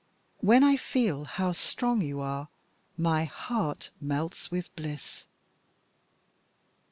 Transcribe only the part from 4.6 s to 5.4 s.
bliss!"